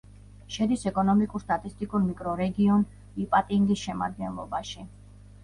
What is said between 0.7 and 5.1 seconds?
ეკონომიკურ-სტატისტიკურ მიკრორეგიონ იპატინგის შემადგენლობაში.